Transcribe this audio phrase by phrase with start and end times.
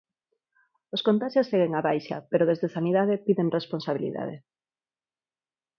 [0.95, 4.35] Os contaxios seguen á baixa pero desde Sanidade piden responsabilidade.